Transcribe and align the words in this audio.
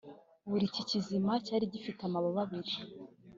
buri 0.49 0.65
kizima 0.89 1.31
cyari 1.45 1.65
gifite 1.73 2.01
amababa 2.05 2.39
abiri 2.45 2.73